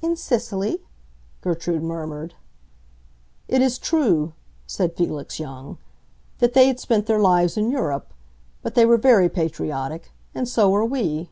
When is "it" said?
3.48-3.60